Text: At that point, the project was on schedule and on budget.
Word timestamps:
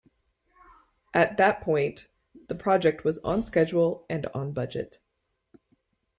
At 1.13 1.37
that 1.37 1.61
point, 1.61 2.07
the 2.47 2.55
project 2.55 3.03
was 3.03 3.19
on 3.19 3.43
schedule 3.43 4.03
and 4.09 4.25
on 4.33 4.51
budget. 4.51 4.97